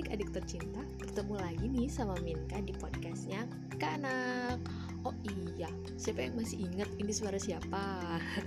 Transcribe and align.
adik-adik 0.00 0.32
tercinta, 0.32 0.80
ketemu 0.96 1.34
lagi 1.36 1.66
nih 1.68 1.84
sama 1.92 2.16
Minka 2.24 2.56
di 2.64 2.72
podcastnya 2.72 3.44
Kanak. 3.76 4.56
Oh 5.04 5.12
iya, 5.28 5.68
siapa 6.00 6.24
yang 6.24 6.40
masih 6.40 6.64
ingat 6.64 6.88
ini 6.96 7.12
suara 7.12 7.36
siapa? 7.36 8.00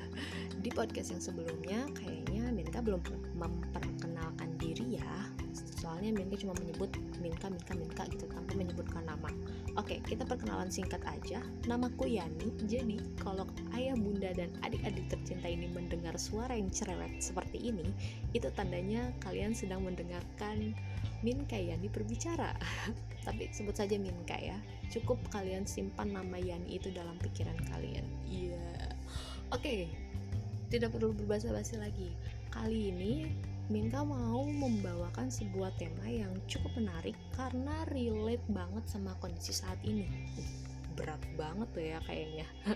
di 0.65 0.73
podcast 0.73 1.13
yang 1.13 1.21
sebelumnya 1.21 1.85
kayaknya 1.93 2.49
Minka 2.49 2.81
belum 2.81 3.05
memperkenalkan 3.37 4.49
diri 4.57 4.97
ya. 4.97 5.13
Soalnya 5.77 6.17
Minka 6.17 6.41
cuma 6.41 6.57
menyebut 6.57 6.89
Minka, 7.21 7.53
Minka, 7.53 7.77
Minka 7.77 8.03
gitu 8.09 8.25
tanpa 8.33 8.57
menyebutkan 8.57 9.05
nama. 9.05 9.29
Oke, 9.77 10.01
kita 10.09 10.25
perkenalan 10.25 10.73
singkat 10.73 11.05
aja. 11.05 11.37
Namaku 11.69 12.09
Yani. 12.09 12.49
Jadi, 12.65 12.97
kalau 13.21 13.45
ayah, 13.77 13.93
bunda, 13.93 14.33
dan 14.33 14.49
adik-adik 14.65 15.05
tercinta 15.05 15.45
ini 15.45 15.69
mendengar 15.69 16.17
suara 16.17 16.57
yang 16.57 16.73
cerewet 16.73 17.21
seperti 17.21 17.61
ini, 17.61 17.93
itu 18.33 18.49
tandanya 18.57 19.13
kalian 19.21 19.53
sedang 19.53 19.85
mendengarkan 19.85 20.73
Minka 21.23 21.55
Yani 21.55 21.87
berbicara. 21.87 22.51
Tapi 23.25 23.49
sebut 23.55 23.73
saja 23.73 23.95
Minka 23.95 24.35
ya. 24.35 24.59
Cukup 24.91 25.17
kalian 25.31 25.63
simpan 25.63 26.11
nama 26.11 26.37
Yani 26.37 26.77
itu 26.77 26.91
dalam 26.91 27.15
pikiran 27.23 27.55
kalian. 27.71 28.05
Iya. 28.27 28.59
Yeah. 28.59 28.87
Oke. 29.55 29.63
Okay. 29.63 29.81
Tidak 30.69 30.89
perlu 30.91 31.15
berbahasa-basi 31.15 31.79
lagi. 31.79 32.11
Kali 32.49 32.91
ini 32.91 33.13
Minka 33.71 34.03
mau 34.03 34.43
membawakan 34.43 35.31
sebuah 35.31 35.71
tema 35.79 36.03
yang 36.03 36.35
cukup 36.51 36.75
menarik 36.75 37.15
karena 37.31 37.87
relate 37.95 38.43
banget 38.51 38.83
sama 38.91 39.15
kondisi 39.23 39.55
saat 39.55 39.79
ini. 39.87 40.03
Berat 40.99 41.23
banget 41.39 41.71
tuh 41.71 41.85
ya 41.87 41.97
kayaknya. 42.03 42.43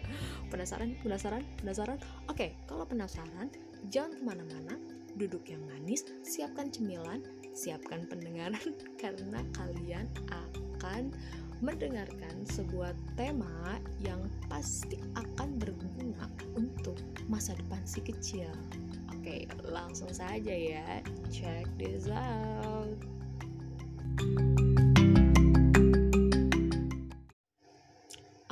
penasaran? 0.54 0.96
Penasaran? 1.04 1.44
Penasaran? 1.60 2.00
Oke, 2.32 2.56
kalau 2.72 2.88
penasaran, 2.88 3.52
jangan 3.92 4.16
ke 4.16 4.24
mana-mana. 4.24 4.80
Duduk 5.20 5.44
yang 5.50 5.66
manis, 5.68 6.08
siapkan 6.24 6.72
cemilan, 6.72 7.20
siapkan 7.58 8.06
pendengaran 8.06 8.62
karena 9.02 9.42
kalian 9.58 10.06
akan 10.30 11.10
mendengarkan 11.58 12.46
sebuah 12.54 12.94
tema 13.18 13.82
yang 13.98 14.22
pasti 14.46 15.02
akan 15.18 15.58
berguna 15.58 16.30
untuk 16.54 17.02
masa 17.26 17.58
depan 17.58 17.82
si 17.82 18.06
kecil. 18.06 18.54
Oke, 19.10 19.50
langsung 19.66 20.14
saja 20.14 20.54
ya. 20.54 21.02
Check 21.34 21.66
this 21.82 22.06
out. 22.14 22.94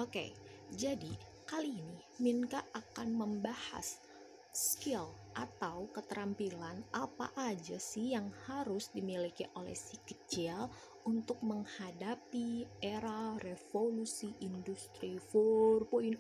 Oke, 0.02 0.34
jadi 0.74 1.14
kali 1.46 1.78
ini 1.78 2.02
Minka 2.18 2.66
akan 2.74 3.14
membahas 3.14 4.02
skill 4.50 5.14
atau 5.36 5.92
keterampilan 5.92 6.80
apa 6.96 7.32
aja 7.36 7.76
sih 7.76 8.16
yang 8.16 8.32
harus 8.48 8.90
dimiliki 8.96 9.44
oleh 9.60 9.76
si 9.76 10.00
kecil 10.02 10.72
untuk 11.06 11.38
menghadapi 11.44 12.66
era 12.80 13.36
revolusi 13.38 14.32
industri 14.42 15.20
4.0. 15.20 16.18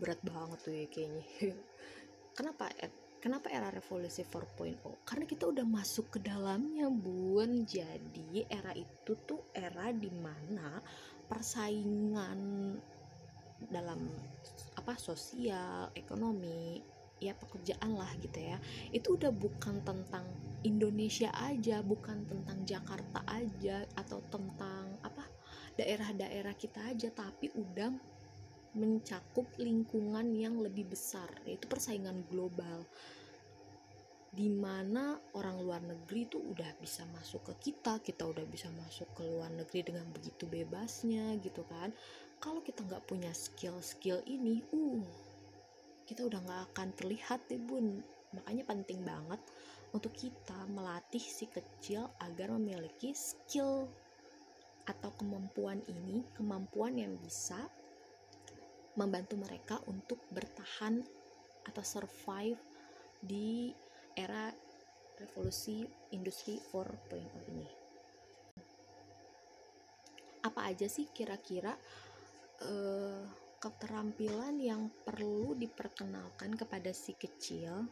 Berat 0.00 0.20
banget 0.24 0.58
tuh 0.64 0.72
ya 0.74 0.86
kayaknya. 0.88 1.24
kenapa 2.40 2.72
kenapa 3.20 3.52
era 3.52 3.68
revolusi 3.68 4.24
4.0 4.24 5.04
karena 5.04 5.24
kita 5.28 5.44
udah 5.52 5.66
masuk 5.68 6.16
ke 6.16 6.18
dalamnya 6.24 6.88
bun 6.88 7.68
jadi 7.68 8.48
era 8.48 8.72
itu 8.72 9.12
tuh 9.28 9.52
era 9.52 9.92
di 9.92 10.08
mana 10.08 10.80
persaingan 11.28 12.40
dalam 13.68 14.00
apa 14.80 14.96
sosial 14.96 15.92
ekonomi 15.92 16.80
ya 17.20 17.36
pekerjaan 17.36 17.94
lah 17.94 18.10
gitu 18.18 18.40
ya. 18.40 18.56
Itu 18.90 19.20
udah 19.20 19.30
bukan 19.30 19.84
tentang 19.84 20.24
Indonesia 20.64 21.32
aja 21.36 21.80
bukan 21.80 22.28
tentang 22.28 22.58
Jakarta 22.68 23.24
aja 23.28 23.84
atau 23.96 24.20
tentang 24.28 25.00
apa 25.00 25.24
daerah-daerah 25.76 26.52
kita 26.52 26.92
aja 26.92 27.08
tapi 27.08 27.48
udah 27.56 27.88
mencakup 28.76 29.48
lingkungan 29.56 30.36
yang 30.36 30.60
lebih 30.60 30.88
besar 30.88 31.28
yaitu 31.48 31.64
persaingan 31.68 32.24
global. 32.28 32.84
Di 34.30 34.46
mana 34.46 35.18
orang 35.34 35.58
luar 35.58 35.82
negeri 35.82 36.30
tuh 36.30 36.54
udah 36.54 36.78
bisa 36.78 37.02
masuk 37.10 37.50
ke 37.50 37.72
kita 37.72 37.98
kita 37.98 38.28
udah 38.28 38.46
bisa 38.46 38.70
masuk 38.78 39.10
ke 39.18 39.26
luar 39.26 39.50
negeri 39.50 39.90
dengan 39.90 40.06
begitu 40.12 40.46
bebasnya 40.46 41.34
gitu 41.42 41.66
kan. 41.66 41.90
Kalau 42.38 42.62
kita 42.62 42.86
nggak 42.86 43.04
punya 43.10 43.32
skill-skill 43.34 44.22
ini 44.28 44.62
uh 44.70 45.29
kita 46.10 46.26
udah 46.26 46.42
nggak 46.42 46.62
akan 46.74 46.88
terlihat 46.98 47.46
deh 47.46 47.62
bun 47.62 48.02
makanya 48.34 48.66
penting 48.66 49.06
banget 49.06 49.38
untuk 49.94 50.10
kita 50.10 50.66
melatih 50.66 51.22
si 51.22 51.46
kecil 51.46 52.10
agar 52.18 52.50
memiliki 52.50 53.14
skill 53.14 53.86
atau 54.90 55.14
kemampuan 55.14 55.78
ini 55.86 56.26
kemampuan 56.34 56.98
yang 56.98 57.14
bisa 57.22 57.70
membantu 58.98 59.38
mereka 59.38 59.78
untuk 59.86 60.18
bertahan 60.34 60.98
atau 61.70 61.82
survive 61.86 62.58
di 63.22 63.70
era 64.18 64.50
revolusi 65.14 65.86
industri 66.10 66.58
4.0 66.74 67.52
ini. 67.54 67.68
Apa 70.42 70.72
aja 70.72 70.88
sih 70.88 71.06
kira-kira 71.12 71.76
uh, 72.64 73.22
keterampilan 73.60 74.56
yang 74.56 74.88
perlu 75.04 75.52
diperkenalkan 75.52 76.56
kepada 76.56 76.90
si 76.96 77.12
kecil? 77.12 77.84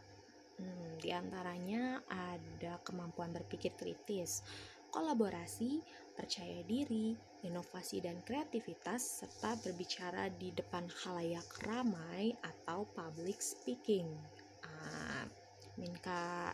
Hmm, 0.59 0.97
di 0.99 1.13
antaranya 1.13 2.03
ada 2.09 2.81
kemampuan 2.83 3.31
berpikir 3.31 3.77
kritis, 3.77 4.43
kolaborasi, 4.91 5.79
percaya 6.17 6.65
diri, 6.67 7.15
inovasi 7.47 8.03
dan 8.03 8.19
kreativitas, 8.25 9.23
serta 9.23 9.55
berbicara 9.61 10.33
di 10.35 10.51
depan 10.51 10.89
halayak 11.05 11.47
ramai 11.63 12.35
atau 12.43 12.89
public 12.97 13.39
speaking. 13.39 14.09
Uh, 14.65 15.25
Minka 15.79 16.51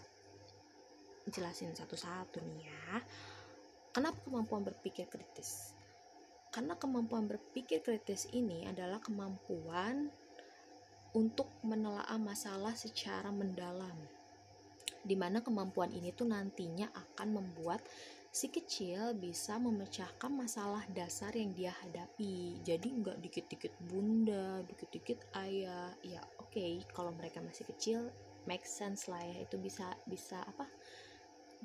jelasin 1.33 1.73
satu-satu 1.73 2.45
nih 2.45 2.69
ya. 2.69 3.01
Kenapa 3.95 4.21
kemampuan 4.27 4.67
berpikir 4.67 5.09
kritis? 5.09 5.73
Karena 6.55 6.79
kemampuan 6.79 7.27
berpikir 7.27 7.83
kritis 7.83 8.31
ini 8.31 8.63
adalah 8.63 9.03
kemampuan 9.03 10.07
untuk 11.11 11.51
menelaah 11.67 12.15
masalah 12.15 12.79
secara 12.79 13.35
mendalam. 13.35 13.99
Di 15.03 15.19
mana 15.19 15.43
kemampuan 15.43 15.91
ini 15.91 16.15
tuh 16.15 16.31
nantinya 16.31 16.95
akan 16.95 17.43
membuat 17.43 17.83
si 18.31 18.55
kecil 18.55 19.19
bisa 19.19 19.59
memecahkan 19.59 20.31
masalah 20.31 20.87
dasar 20.95 21.35
yang 21.35 21.51
dia 21.59 21.75
hadapi. 21.75 22.63
Jadi 22.63 23.03
nggak 23.03 23.19
dikit-dikit 23.19 23.75
bunda 23.91 24.63
dikit-dikit 24.63 25.35
ayah. 25.35 25.91
Ya 26.07 26.23
oke 26.39 26.55
okay, 26.55 26.87
kalau 26.95 27.11
mereka 27.19 27.43
masih 27.43 27.67
kecil 27.67 28.15
make 28.47 28.63
sense 28.63 29.11
lah 29.11 29.19
ya. 29.27 29.43
Itu 29.43 29.59
bisa 29.59 29.91
bisa 30.07 30.39
apa 30.39 30.71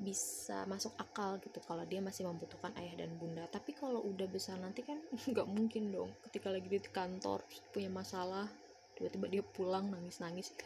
bisa 0.00 0.64
masuk 0.64 0.96
akal 0.96 1.36
gitu 1.44 1.60
kalau 1.68 1.84
dia 1.84 2.00
masih 2.00 2.24
membutuhkan 2.24 2.72
ayah 2.80 3.04
dan 3.04 3.12
bunda. 3.20 3.44
Tapi 3.52 3.76
kalau 3.76 4.00
udah 4.00 4.24
besar 4.32 4.56
nanti 4.56 4.80
kan 4.80 4.96
nggak 5.30 5.44
mungkin 5.44 5.92
dong. 5.92 6.10
Ketika 6.24 6.48
lagi 6.48 6.66
di 6.72 6.80
kantor 6.80 7.44
punya 7.68 7.92
masalah 7.92 8.48
tiba-tiba 8.96 9.26
dia 9.28 9.44
pulang 9.44 9.92
nangis-nangis 9.92 10.56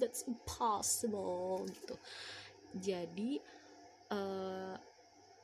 that's 0.00 0.24
impossible 0.24 1.68
gitu. 1.68 1.96
Jadi 2.80 3.36
uh, 4.08 4.76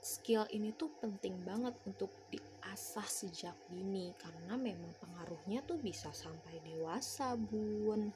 skill 0.01 0.49
ini 0.53 0.73
tuh 0.77 0.93
penting 1.01 1.37
banget 1.45 1.77
untuk 1.85 2.09
diasah 2.33 3.05
sejak 3.05 3.57
dini. 3.69 4.17
Karena 4.17 4.57
memang 4.57 4.97
pengaruhnya 5.05 5.61
tuh 5.69 5.77
bisa 5.77 6.09
sampai 6.17 6.65
dewasa 6.65 7.37
bun 7.37 8.09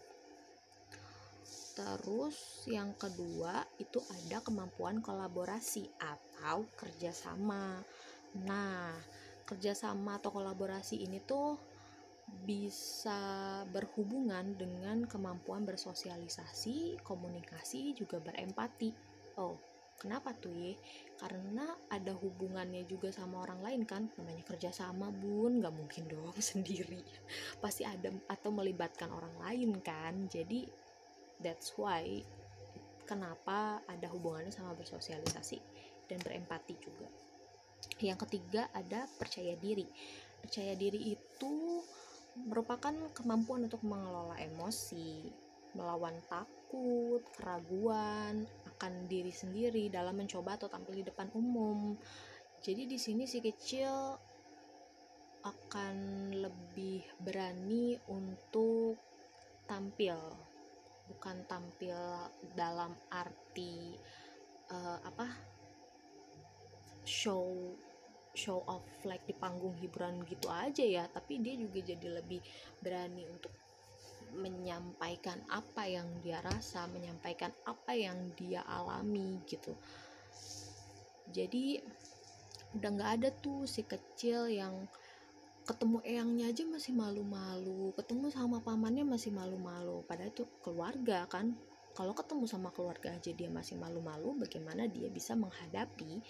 terus 1.79 2.67
yang 2.67 2.99
kedua 2.99 3.63
itu 3.79 4.03
ada 4.11 4.43
kemampuan 4.43 4.99
kolaborasi 4.99 5.87
atau 6.03 6.67
kerjasama 6.75 7.79
nah 8.43 8.91
kerjasama 9.47 10.19
atau 10.19 10.35
kolaborasi 10.35 11.07
ini 11.07 11.23
tuh 11.23 11.55
bisa 12.29 13.63
berhubungan 13.73 14.53
dengan 14.53 15.09
kemampuan 15.09 15.65
bersosialisasi, 15.65 17.01
komunikasi, 17.01 17.97
juga 17.97 18.21
berempati. 18.21 18.93
Oh, 19.41 19.57
Kenapa 19.99 20.31
tuh 20.31 20.55
ya? 20.55 20.79
Karena 21.19 21.67
ada 21.91 22.15
hubungannya 22.15 22.87
juga 22.87 23.11
sama 23.11 23.43
orang 23.43 23.67
lain 23.67 23.83
kan, 23.83 24.07
namanya 24.15 24.47
kerja 24.47 24.71
sama 24.71 25.11
bun, 25.11 25.59
nggak 25.59 25.75
mungkin 25.75 26.07
dong 26.07 26.39
sendiri. 26.55 27.03
Pasti 27.59 27.83
ada 27.83 28.15
atau 28.31 28.55
melibatkan 28.55 29.11
orang 29.11 29.35
lain 29.43 29.83
kan. 29.83 30.31
Jadi 30.31 30.71
that's 31.43 31.75
why 31.79 32.23
kenapa 33.09 33.81
ada 33.89 34.07
hubungannya 34.13 34.53
sama 34.53 34.77
bersosialisasi 34.77 35.59
dan 36.09 36.19
berempati 36.21 36.75
juga. 36.77 37.09
Yang 38.03 38.29
ketiga 38.29 38.69
ada 38.75 39.09
percaya 39.17 39.57
diri. 39.57 39.87
Percaya 40.39 40.77
diri 40.77 41.17
itu 41.17 41.83
merupakan 42.47 42.95
kemampuan 43.17 43.67
untuk 43.67 43.83
mengelola 43.83 44.39
emosi, 44.39 45.27
melawan 45.75 46.15
takut, 46.31 47.25
keraguan 47.35 48.47
akan 48.77 49.11
diri 49.11 49.35
sendiri 49.35 49.91
dalam 49.91 50.15
mencoba 50.15 50.55
atau 50.55 50.71
tampil 50.71 51.03
di 51.03 51.05
depan 51.07 51.27
umum. 51.35 51.99
Jadi 52.63 52.87
di 52.87 52.99
sini 52.99 53.27
si 53.27 53.43
kecil 53.43 53.91
akan 55.43 55.97
lebih 56.35 57.03
berani 57.23 57.95
untuk 58.11 58.99
tampil, 59.67 60.19
bukan 61.09 61.45
tampil 61.49 61.97
dalam 62.53 62.93
arti 63.11 63.97
uh, 64.71 64.99
apa? 65.03 65.27
Show 67.09 67.75
show 68.37 68.63
off 68.71 68.87
like 69.03 69.27
di 69.27 69.35
panggung 69.35 69.75
hiburan 69.81 70.23
gitu 70.29 70.47
aja 70.53 70.85
ya. 70.85 71.05
Tapi 71.09 71.41
dia 71.41 71.57
juga 71.57 71.81
jadi 71.83 72.23
lebih 72.23 72.39
berani 72.79 73.25
untuk 73.27 73.51
menyampaikan 74.37 75.41
apa 75.49 75.89
yang 75.89 76.07
dia 76.21 76.45
rasa 76.45 76.85
menyampaikan 76.93 77.51
apa 77.65 77.97
yang 77.97 78.31
dia 78.37 78.61
alami 78.69 79.41
gitu. 79.49 79.73
Jadi 81.33 81.81
udah 82.77 82.91
nggak 82.93 83.13
ada 83.21 83.29
tuh 83.41 83.65
si 83.65 83.85
kecil 83.89 84.53
yang 84.53 84.85
ketemu 85.69 86.01
eyangnya 86.01 86.49
aja 86.49 86.65
masih 86.65 86.97
malu-malu 86.97 87.93
ketemu 87.93 88.33
sama 88.33 88.65
pamannya 88.65 89.05
masih 89.05 89.37
malu-malu. 89.37 90.01
Padahal 90.09 90.33
itu 90.33 90.49
keluarga 90.65 91.29
kan. 91.29 91.53
Kalau 91.93 92.15
ketemu 92.17 92.49
sama 92.49 92.73
keluarga 92.73 93.13
aja 93.13 93.35
dia 93.35 93.51
masih 93.51 93.75
malu-malu 93.77 94.39
bagaimana 94.39 94.87
dia 94.87 95.11
bisa 95.11 95.35
menghadapi 95.35 96.23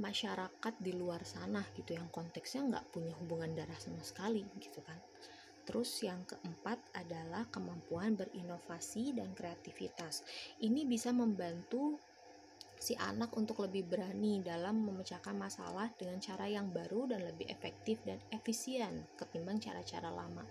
masyarakat 0.00 0.74
di 0.80 0.96
luar 0.96 1.20
sana 1.26 1.60
gitu 1.76 1.92
yang 1.92 2.08
konteksnya 2.08 2.62
nggak 2.62 2.88
punya 2.94 3.12
hubungan 3.20 3.52
darah 3.52 3.76
sama 3.76 4.00
sekali 4.00 4.46
gitu 4.62 4.80
kan. 4.80 4.96
Terus 5.66 6.00
yang 6.00 6.24
keempat 6.24 6.80
adalah 6.96 7.44
kemampuan 7.52 8.16
berinovasi 8.16 9.12
dan 9.12 9.36
kreativitas. 9.36 10.24
Ini 10.62 10.88
bisa 10.88 11.12
membantu 11.12 12.00
si 12.80 12.96
anak 12.96 13.36
untuk 13.36 13.60
lebih 13.60 13.84
berani 13.92 14.40
dalam 14.40 14.88
memecahkan 14.88 15.36
masalah 15.36 15.92
dengan 16.00 16.16
cara 16.16 16.48
yang 16.48 16.72
baru 16.72 17.12
dan 17.12 17.28
lebih 17.28 17.44
efektif 17.52 18.00
dan 18.08 18.16
efisien 18.32 19.04
ketimbang 19.20 19.60
cara-cara 19.60 20.08
lama. 20.08 20.48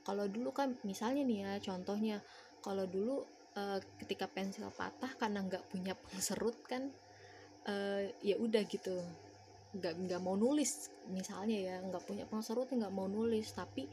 Kalau 0.00 0.24
dulu 0.32 0.48
kan 0.56 0.80
misalnya 0.88 1.22
nih 1.28 1.38
ya 1.44 1.52
contohnya 1.60 2.24
kalau 2.64 2.88
dulu 2.88 3.28
e, 3.52 3.84
ketika 4.00 4.32
pensil 4.32 4.72
patah 4.72 5.12
karena 5.20 5.44
nggak 5.44 5.68
punya 5.68 5.92
pengserut 5.92 6.56
kan 6.64 6.88
e, 7.68 7.74
ya 8.24 8.40
udah 8.40 8.64
gitu 8.64 8.96
nggak 9.76 9.94
nggak 10.08 10.20
mau 10.24 10.40
nulis 10.40 10.88
misalnya 11.12 11.56
ya 11.60 11.76
nggak 11.84 12.04
punya 12.08 12.24
pengserut 12.24 12.72
nggak 12.72 12.92
mau 12.96 13.12
nulis 13.12 13.52
tapi 13.52 13.92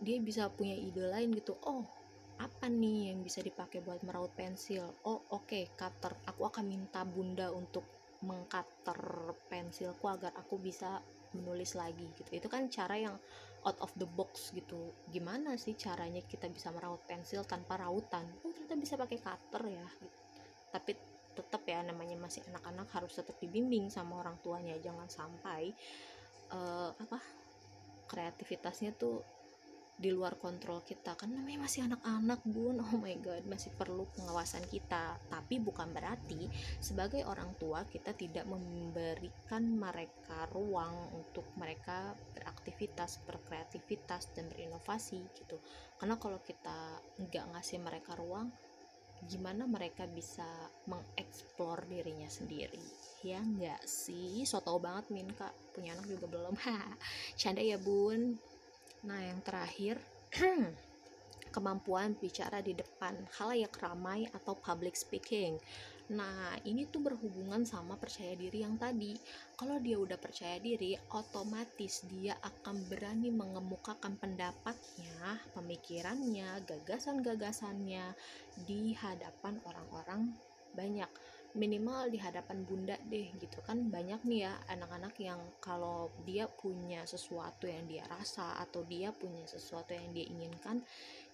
dia 0.00 0.16
bisa 0.24 0.48
punya 0.48 0.72
ide 0.76 1.04
lain 1.04 1.36
gitu 1.36 1.52
oh 1.68 1.84
apa 2.40 2.66
nih 2.66 3.14
yang 3.14 3.22
bisa 3.22 3.44
dipakai 3.44 3.84
buat 3.84 4.02
meraut 4.02 4.34
pensil? 4.34 4.82
Oh 5.06 5.22
oke 5.30 5.46
okay, 5.46 5.70
cutter. 5.78 6.14
Aku 6.26 6.48
akan 6.48 6.66
minta 6.66 7.06
bunda 7.06 7.50
untuk 7.54 7.86
mengcutter 8.24 8.98
pensilku 9.46 10.08
agar 10.08 10.32
aku 10.34 10.58
bisa 10.58 10.98
menulis 11.36 11.76
lagi 11.76 12.06
gitu. 12.16 12.30
Itu 12.34 12.48
kan 12.48 12.66
cara 12.70 12.96
yang 12.96 13.16
out 13.64 13.78
of 13.80 13.92
the 13.96 14.08
box 14.08 14.52
gitu. 14.54 14.92
Gimana 15.08 15.56
sih 15.56 15.74
caranya 15.74 16.20
kita 16.24 16.48
bisa 16.50 16.70
meraut 16.74 17.02
pensil 17.04 17.44
tanpa 17.44 17.80
rautan? 17.80 18.24
Oh 18.42 18.52
kita 18.52 18.74
bisa 18.78 18.94
pakai 18.94 19.18
cutter 19.20 19.62
ya. 19.68 19.86
Gitu. 20.00 20.18
tapi 20.74 20.90
tetap 21.38 21.62
ya 21.70 21.86
namanya 21.86 22.18
masih 22.18 22.42
anak-anak 22.50 22.90
harus 22.90 23.14
tetap 23.14 23.38
dibimbing 23.38 23.90
sama 23.90 24.18
orang 24.22 24.34
tuanya. 24.42 24.74
Jangan 24.82 25.06
sampai 25.06 25.70
uh, 26.50 26.90
apa 26.94 27.18
kreativitasnya 28.10 28.94
tuh 28.94 29.22
di 29.94 30.10
luar 30.10 30.34
kontrol 30.36 30.82
kita. 30.82 31.14
Kan 31.14 31.32
namanya 31.32 31.64
masih 31.64 31.86
anak-anak 31.86 32.40
bun. 32.46 32.82
Oh 32.82 32.98
my 32.98 33.14
god 33.22 33.46
masih 33.46 33.70
perlu 33.78 34.06
pengawasan 34.18 34.66
kita. 34.66 35.18
Tapi 35.30 35.62
bukan 35.62 35.94
berarti 35.94 36.50
sebagai 36.82 37.22
orang 37.24 37.54
tua 37.56 37.86
kita 37.86 38.12
tidak 38.12 38.44
memberikan 38.50 39.62
mereka 39.78 40.50
ruang 40.50 41.14
untuk 41.14 41.46
mereka 41.54 42.12
beraktivitas 42.34 43.22
berkreativitas 43.22 44.34
dan 44.34 44.50
berinovasi 44.50 45.22
gitu. 45.38 45.62
Karena 45.96 46.18
kalau 46.18 46.42
kita 46.42 46.98
nggak 47.22 47.54
ngasih 47.54 47.78
mereka 47.78 48.18
ruang 48.18 48.50
gimana 49.24 49.64
mereka 49.64 50.04
bisa 50.04 50.44
mengeksplor 50.84 51.88
dirinya 51.88 52.28
sendiri? 52.28 52.82
Ya 53.24 53.40
nggak 53.40 53.88
sih? 53.88 54.44
So 54.44 54.60
tau 54.60 54.76
banget 54.76 55.08
min 55.08 55.30
kak. 55.32 55.54
Punya 55.72 55.96
anak 55.96 56.10
juga 56.10 56.26
belum. 56.28 56.54
Canda 57.40 57.64
ya 57.64 57.80
bun 57.80 58.36
Nah, 59.04 59.20
yang 59.20 59.40
terakhir, 59.44 60.00
kemampuan 61.54 62.18
bicara 62.18 62.58
di 62.64 62.74
depan 62.74 63.14
halayak 63.38 63.76
ramai 63.78 64.26
atau 64.32 64.58
public 64.58 64.98
speaking. 64.98 65.60
Nah, 66.12 66.52
ini 66.68 66.84
tuh 66.84 67.00
berhubungan 67.00 67.64
sama 67.64 67.96
percaya 67.96 68.36
diri 68.36 68.60
yang 68.60 68.76
tadi. 68.76 69.16
Kalau 69.56 69.80
dia 69.80 69.96
udah 69.96 70.20
percaya 70.20 70.60
diri, 70.60 70.96
otomatis 71.14 72.04
dia 72.10 72.36
akan 72.44 72.88
berani 72.92 73.32
mengemukakan 73.32 74.18
pendapatnya, 74.20 75.40
pemikirannya, 75.56 76.60
gagasan-gagasannya 76.68 78.12
di 78.68 78.92
hadapan 79.00 79.60
orang-orang 79.64 80.32
banyak 80.76 81.08
minimal 81.54 82.10
di 82.10 82.18
hadapan 82.18 82.66
bunda 82.66 82.98
deh 83.06 83.30
gitu 83.38 83.58
kan. 83.62 83.78
Banyak 83.86 84.26
nih 84.26 84.50
ya 84.50 84.52
anak-anak 84.74 85.14
yang 85.22 85.40
kalau 85.62 86.10
dia 86.26 86.50
punya 86.50 87.06
sesuatu 87.06 87.70
yang 87.70 87.86
dia 87.86 88.02
rasa 88.10 88.58
atau 88.58 88.82
dia 88.82 89.14
punya 89.14 89.46
sesuatu 89.46 89.94
yang 89.94 90.10
dia 90.10 90.26
inginkan 90.26 90.82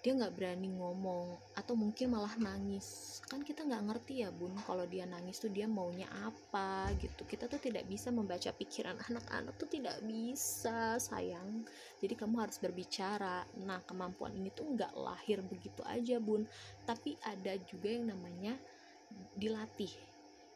dia 0.00 0.16
nggak 0.16 0.32
berani 0.32 0.72
ngomong 0.80 1.36
atau 1.52 1.76
mungkin 1.76 2.16
malah 2.16 2.32
nangis. 2.40 3.20
Kan 3.28 3.44
kita 3.44 3.68
nggak 3.68 3.84
ngerti 3.84 4.24
ya 4.24 4.32
bun 4.32 4.56
kalau 4.64 4.88
dia 4.88 5.04
nangis 5.04 5.36
tuh 5.36 5.52
dia 5.52 5.68
maunya 5.68 6.08
apa 6.24 6.88
gitu. 6.96 7.28
Kita 7.28 7.48
tuh 7.52 7.60
tidak 7.60 7.84
bisa 7.84 8.08
membaca 8.08 8.48
pikiran 8.48 8.96
anak-anak 9.12 9.56
tuh 9.60 9.68
tidak 9.68 10.00
bisa 10.04 10.96
sayang. 10.96 11.68
Jadi 12.00 12.16
kamu 12.16 12.40
harus 12.40 12.56
berbicara. 12.56 13.44
Nah 13.60 13.84
kemampuan 13.84 14.32
ini 14.32 14.48
tuh 14.48 14.72
nggak 14.72 14.96
lahir 14.96 15.44
begitu 15.44 15.84
aja 15.84 16.16
bun. 16.16 16.48
Tapi 16.88 17.20
ada 17.20 17.60
juga 17.68 17.92
yang 17.92 18.08
namanya 18.08 18.56
dilatih 19.36 20.09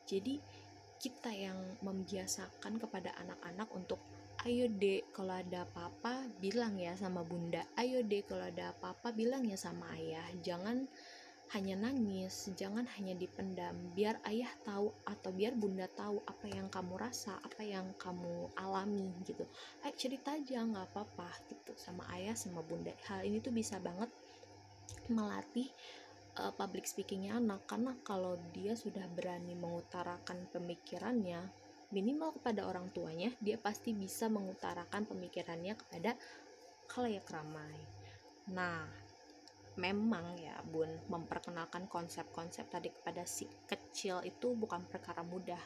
jadi 0.05 0.41
kita 1.01 1.31
yang 1.33 1.59
membiasakan 1.85 2.81
kepada 2.81 3.13
anak-anak 3.21 3.69
untuk 3.77 4.01
ayo 4.45 4.69
dek 4.69 5.13
kalau 5.17 5.37
ada 5.37 5.65
apa-apa 5.69 6.29
bilang 6.41 6.77
ya 6.81 6.97
sama 6.97 7.25
bunda. 7.25 7.65
Ayo 7.77 8.01
dek 8.05 8.29
kalau 8.29 8.45
ada 8.49 8.73
apa-apa 8.73 9.13
bilang 9.13 9.45
ya 9.45 9.57
sama 9.57 9.89
ayah. 9.97 10.25
Jangan 10.41 10.89
hanya 11.53 11.77
nangis 11.77 12.49
jangan 12.57 12.89
hanya 12.97 13.13
dipendam. 13.17 13.77
Biar 13.93 14.17
ayah 14.29 14.49
tahu 14.65 14.93
atau 15.05 15.31
biar 15.33 15.53
bunda 15.57 15.85
tahu 15.93 16.25
apa 16.25 16.47
yang 16.49 16.73
kamu 16.73 16.97
rasa 16.97 17.37
apa 17.45 17.61
yang 17.61 17.93
kamu 18.01 18.49
alami 18.57 19.13
gitu. 19.29 19.45
Ayo 19.85 19.93
cerita 19.97 20.33
aja 20.33 20.65
nggak 20.65 20.89
apa-apa 20.93 21.29
gitu 21.53 21.77
sama 21.77 22.09
ayah 22.17 22.33
sama 22.33 22.65
bunda. 22.65 22.97
Hal 23.09 23.29
ini 23.29 23.45
tuh 23.45 23.53
bisa 23.53 23.77
banget 23.77 24.09
melatih 25.09 25.69
uh, 26.39 26.53
public 26.55 26.87
speakingnya 26.87 27.39
anak 27.39 27.67
karena 27.71 27.95
kalau 28.03 28.39
dia 28.51 28.75
sudah 28.75 29.07
berani 29.11 29.55
mengutarakan 29.55 30.51
pemikirannya 30.51 31.41
minimal 31.95 32.35
kepada 32.41 32.67
orang 32.67 32.91
tuanya 32.91 33.31
dia 33.39 33.55
pasti 33.55 33.95
bisa 33.95 34.27
mengutarakan 34.27 35.07
pemikirannya 35.07 35.79
kepada 35.79 36.19
khalayak 36.91 37.27
ramai. 37.31 37.79
Nah 38.51 38.83
memang 39.75 40.39
ya 40.39 40.55
bun 40.63 40.91
memperkenalkan 41.11 41.91
konsep-konsep 41.91 42.71
tadi 42.71 42.95
kepada 42.95 43.27
si 43.27 43.47
kecil 43.67 44.23
itu 44.27 44.55
bukan 44.59 44.83
perkara 44.91 45.23
mudah. 45.23 45.61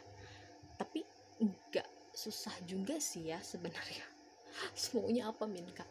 Tapi 0.77 1.01
enggak 1.41 1.89
susah 2.13 2.53
juga 2.69 3.01
sih 3.01 3.33
ya 3.33 3.41
sebenarnya. 3.41 4.05
Semuanya 4.77 5.33
apa 5.33 5.49
minka 5.49 5.85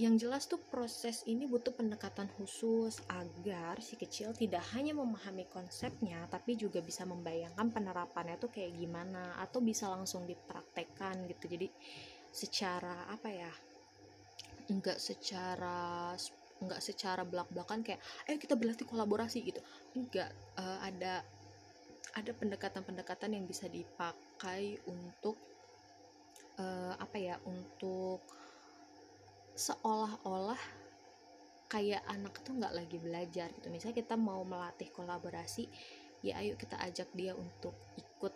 yang 0.00 0.16
jelas 0.16 0.48
tuh 0.48 0.56
proses 0.56 1.20
ini 1.28 1.44
butuh 1.44 1.76
pendekatan 1.76 2.24
khusus 2.40 2.96
agar 3.12 3.76
si 3.84 4.00
kecil 4.00 4.32
tidak 4.32 4.64
hanya 4.72 4.96
memahami 4.96 5.44
konsepnya 5.52 6.24
tapi 6.32 6.56
juga 6.56 6.80
bisa 6.80 7.04
membayangkan 7.04 7.68
penerapannya 7.68 8.40
tuh 8.40 8.48
kayak 8.48 8.72
gimana 8.72 9.36
atau 9.44 9.60
bisa 9.60 9.92
langsung 9.92 10.24
dipraktekkan 10.24 11.28
gitu. 11.28 11.44
Jadi 11.44 11.68
secara 12.32 13.04
apa 13.12 13.28
ya 13.28 13.52
enggak 14.72 14.96
secara 14.96 16.16
enggak 16.64 16.80
secara 16.80 17.28
belak-belakan 17.28 17.84
kayak 17.84 18.00
eh 18.24 18.40
kita 18.40 18.56
berlatih 18.56 18.88
kolaborasi 18.88 19.44
gitu. 19.44 19.60
Enggak 19.92 20.32
uh, 20.56 20.80
ada 20.80 21.20
ada 22.16 22.32
pendekatan-pendekatan 22.32 23.36
yang 23.36 23.44
bisa 23.44 23.68
dipakai 23.68 24.80
untuk 24.88 25.36
uh, 26.56 26.96
apa 26.96 27.16
ya 27.20 27.36
untuk 27.44 28.24
seolah-olah 29.52 30.58
kayak 31.72 32.04
anak 32.04 32.36
tuh 32.44 32.52
nggak 32.56 32.76
lagi 32.76 32.96
belajar 33.00 33.48
gitu. 33.56 33.72
Misalnya 33.72 33.96
kita 34.04 34.14
mau 34.20 34.44
melatih 34.44 34.92
kolaborasi 34.92 35.68
ya 36.22 36.38
ayo 36.38 36.54
kita 36.54 36.78
ajak 36.78 37.08
dia 37.16 37.34
untuk 37.34 37.74
ikut 37.98 38.34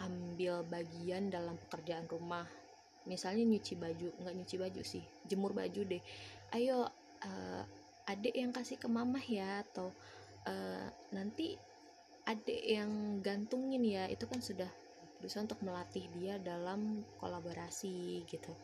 ambil 0.00 0.62
bagian 0.64 1.28
dalam 1.28 1.58
pekerjaan 1.66 2.06
rumah. 2.06 2.46
Misalnya 3.10 3.42
nyuci 3.42 3.74
baju 3.74 4.08
nggak 4.22 4.34
nyuci 4.38 4.56
baju 4.56 4.80
sih 4.86 5.04
jemur 5.26 5.50
baju 5.50 5.82
deh. 5.82 6.02
Ayo 6.54 6.86
uh, 7.26 7.62
adik 8.06 8.38
yang 8.38 8.54
kasih 8.54 8.78
ke 8.78 8.86
mamah 8.86 9.22
ya 9.26 9.66
atau 9.66 9.90
uh, 10.46 10.86
nanti 11.10 11.58
adik 12.24 12.62
yang 12.62 13.18
gantungin 13.18 13.82
ya. 13.82 14.06
Itu 14.06 14.30
kan 14.30 14.38
sudah 14.38 14.70
berusaha 15.20 15.44
untuk 15.44 15.60
melatih 15.60 16.08
dia 16.16 16.40
dalam 16.40 17.04
kolaborasi 17.20 18.24
gitu 18.24 18.56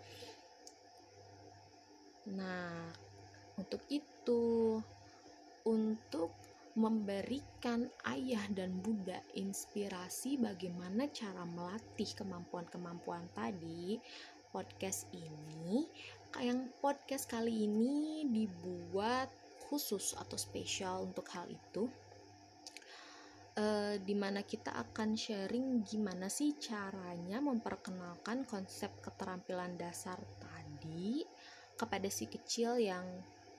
nah 2.31 2.91
untuk 3.57 3.83
itu 3.89 4.79
untuk 5.67 6.31
memberikan 6.77 7.89
ayah 8.13 8.45
dan 8.53 8.77
bunda 8.85 9.17
inspirasi 9.33 10.37
bagaimana 10.37 11.09
cara 11.09 11.49
melatih 11.49 12.13
kemampuan-kemampuan 12.13 13.25
tadi 13.33 13.97
podcast 14.53 15.09
ini 15.17 15.89
yang 16.37 16.69
podcast 16.85 17.33
kali 17.33 17.65
ini 17.65 18.29
dibuat 18.29 19.33
khusus 19.67 20.13
atau 20.21 20.37
spesial 20.37 21.09
untuk 21.09 21.25
hal 21.33 21.49
itu 21.49 21.89
uh, 23.57 23.97
di 23.97 24.13
mana 24.13 24.45
kita 24.45 24.77
akan 24.77 25.17
sharing 25.17 25.81
gimana 25.81 26.29
sih 26.29 26.61
caranya 26.61 27.41
memperkenalkan 27.41 28.45
konsep 28.45 28.93
keterampilan 29.01 29.81
dasar 29.81 30.21
tadi 30.39 31.25
kepada 31.77 32.09
si 32.09 32.27
kecil 32.27 32.81
yang 32.81 33.05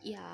ya 0.01 0.25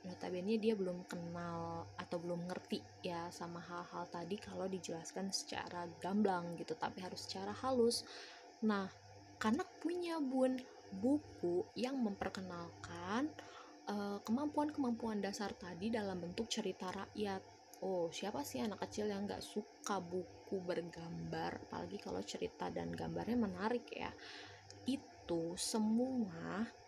notabene 0.00 0.56
dia 0.56 0.72
belum 0.72 1.04
kenal 1.04 1.84
atau 2.00 2.16
belum 2.16 2.48
ngerti 2.48 2.80
ya 3.04 3.28
sama 3.28 3.60
hal-hal 3.60 4.08
tadi 4.08 4.40
kalau 4.40 4.64
dijelaskan 4.64 5.28
secara 5.28 5.84
gamblang 6.00 6.56
gitu 6.56 6.72
tapi 6.72 7.04
harus 7.04 7.28
secara 7.28 7.52
halus. 7.60 8.08
Nah 8.64 8.88
karena 9.36 9.64
punya 9.80 10.16
bun 10.20 10.56
buku 10.90 11.68
yang 11.76 12.00
memperkenalkan 12.00 13.28
eh, 13.86 14.18
kemampuan-kemampuan 14.24 15.20
uh, 15.20 15.24
dasar 15.30 15.52
tadi 15.54 15.92
dalam 15.92 16.18
bentuk 16.18 16.48
cerita 16.48 16.88
rakyat. 16.90 17.44
Oh 17.80 18.12
siapa 18.12 18.44
sih 18.44 18.60
anak 18.60 18.84
kecil 18.88 19.08
yang 19.08 19.28
nggak 19.28 19.44
suka 19.44 20.00
buku 20.00 20.60
bergambar? 20.64 21.60
Apalagi 21.68 22.00
kalau 22.00 22.20
cerita 22.24 22.72
dan 22.72 22.92
gambarnya 22.92 23.36
menarik 23.36 23.84
ya. 23.92 24.12
Itu 24.88 25.54
semua 25.56 26.79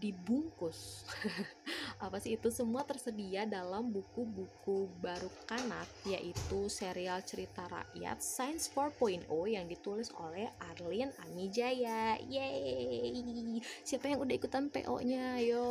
dibungkus. 0.00 1.04
Apa 2.04 2.18
sih? 2.18 2.34
Itu 2.38 2.48
semua 2.48 2.82
tersedia 2.86 3.44
dalam 3.44 3.92
buku-buku 3.92 4.88
baru 4.98 5.28
kanak 5.46 5.86
yaitu 6.08 6.66
serial 6.70 7.20
cerita 7.22 7.66
rakyat 7.68 8.18
Science 8.22 8.70
4.0 8.72 9.28
yang 9.46 9.66
ditulis 9.68 10.08
oleh 10.18 10.48
Arlin 10.72 11.10
Amijaya 11.26 12.16
yeay! 12.22 13.60
Siapa 13.82 14.08
yang 14.08 14.22
udah 14.22 14.34
ikutan 14.34 14.72
PO 14.72 14.96
nya 15.04 15.38
yo 15.42 15.64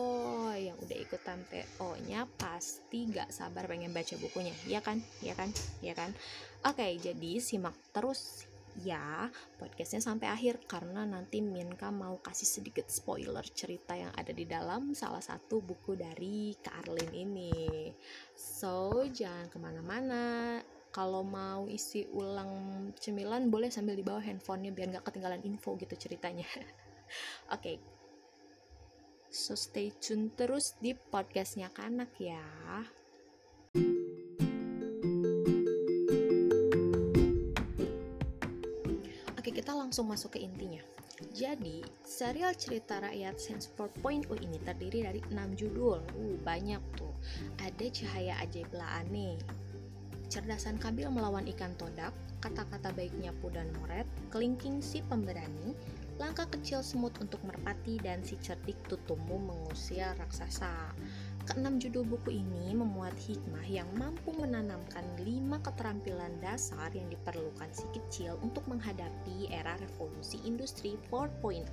yang 0.56 0.78
udah 0.80 0.98
ikutan 0.98 1.42
PO 1.48 1.98
nya 2.08 2.28
pasti 2.40 3.10
gak 3.10 3.34
sabar 3.34 3.66
pengen 3.68 3.96
baca 3.96 4.16
bukunya. 4.20 4.54
Ya 4.68 4.80
kan? 4.84 5.00
Ya 5.24 5.34
kan? 5.34 5.50
Ya 5.80 5.96
kan? 5.96 6.12
Oke 6.62 7.00
jadi 7.02 7.42
simak 7.42 7.74
terus 7.90 8.51
ya 8.80 9.28
podcastnya 9.60 10.00
sampai 10.00 10.32
akhir 10.32 10.64
karena 10.64 11.04
nanti 11.04 11.44
Minka 11.44 11.92
mau 11.92 12.24
kasih 12.24 12.48
sedikit 12.48 12.88
spoiler 12.88 13.44
cerita 13.52 13.94
yang 14.00 14.16
ada 14.16 14.32
di 14.32 14.48
dalam 14.48 14.96
salah 14.96 15.20
satu 15.20 15.60
buku 15.60 16.00
dari 16.00 16.56
Kak 16.56 16.88
Arlin 16.88 17.12
ini. 17.12 17.92
So 18.34 19.04
jangan 19.12 19.52
ke 19.52 19.58
mana-mana. 19.60 20.26
Kalau 20.92 21.24
mau 21.24 21.72
isi 21.72 22.04
ulang 22.12 22.92
cemilan 23.00 23.48
boleh 23.48 23.72
sambil 23.72 23.96
di 23.96 24.04
bawah 24.04 24.24
handphonenya 24.24 24.72
biar 24.76 24.88
nggak 24.92 25.06
ketinggalan 25.08 25.44
info 25.48 25.80
gitu 25.80 25.96
ceritanya. 25.96 26.48
Oke. 27.56 27.60
Okay. 27.60 27.78
so 29.32 29.56
stay 29.56 29.96
tune 29.96 30.28
terus 30.36 30.76
di 30.84 30.92
podcastnya 30.92 31.72
kanak 31.72 32.12
ya 32.20 32.44
langsung 39.92 40.08
masuk 40.08 40.40
ke 40.40 40.48
intinya. 40.48 40.80
Jadi, 41.36 41.84
serial 42.08 42.56
cerita 42.56 43.04
rakyat 43.04 43.36
Sense 43.36 43.68
4.0 43.76 44.24
ini 44.40 44.56
terdiri 44.64 45.04
dari 45.04 45.20
6 45.28 45.36
judul. 45.60 46.00
Uh, 46.16 46.40
banyak 46.48 46.80
tuh. 46.96 47.12
Ada 47.60 47.92
Cahaya 47.92 48.40
Ajaib 48.40 48.72
Laane, 48.72 49.36
Cerdasan 50.32 50.80
Kabil 50.80 51.12
Melawan 51.12 51.44
Ikan 51.44 51.76
Todak, 51.76 52.16
Kata-kata 52.40 52.96
Baiknya 52.96 53.36
Pu 53.44 53.52
dan 53.52 53.68
Moret, 53.84 54.08
Kelingking 54.32 54.80
Si 54.80 55.04
Pemberani, 55.04 55.76
Langkah 56.16 56.48
Kecil 56.48 56.88
Semut 56.88 57.12
untuk 57.20 57.44
Merpati, 57.44 58.00
dan 58.00 58.24
Si 58.24 58.40
Cerdik 58.40 58.80
Tutumu 58.88 59.44
Mengusir 59.44 60.16
Raksasa. 60.16 60.96
Keenam 61.42 61.82
judul 61.82 62.06
buku 62.06 62.38
ini 62.38 62.70
memuat 62.78 63.18
hikmah 63.18 63.66
yang 63.66 63.90
mampu 63.98 64.30
menanamkan 64.38 65.02
lima 65.26 65.58
keterampilan 65.66 66.38
dasar 66.38 66.94
yang 66.94 67.10
diperlukan 67.10 67.66
si 67.74 67.82
kecil 67.98 68.38
untuk 68.46 68.62
menghadapi 68.70 69.50
era 69.50 69.74
revolusi 69.82 70.38
industri 70.46 71.02
4.0. 71.10 71.66